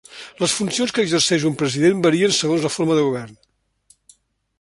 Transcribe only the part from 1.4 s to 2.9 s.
un president varien segons la